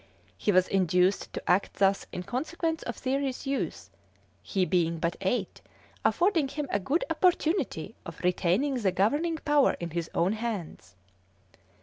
He 0.35 0.51
was 0.51 0.67
induced 0.67 1.31
to 1.33 1.47
act 1.47 1.75
thus 1.75 2.07
in 2.11 2.23
consequence 2.23 2.81
of 2.81 2.95
Thierry's 2.97 3.45
youth, 3.45 3.91
he 4.41 4.65
being 4.65 4.97
but 4.97 5.15
eight, 5.21 5.61
affording 6.03 6.47
him 6.47 6.65
a 6.71 6.79
good 6.79 7.05
opportunity 7.11 7.93
of 8.03 8.19
retaining 8.21 8.73
the 8.81 8.91
governing 8.91 9.37
power 9.37 9.77
in 9.79 9.91
his 9.91 10.09
own 10.15 10.33
hands. 10.33 10.95